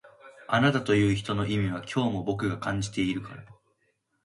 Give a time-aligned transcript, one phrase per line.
[0.47, 3.43] あなたという人の意味は今日も僕が感じてるから